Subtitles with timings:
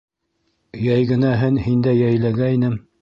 [0.85, 2.79] Йәйгенәһен һиндә йәйләгәйнем